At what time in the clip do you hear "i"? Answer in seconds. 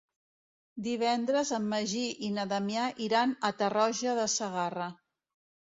2.29-2.33